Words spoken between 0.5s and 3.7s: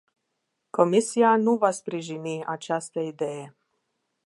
Comisia nu va sprijini această idee.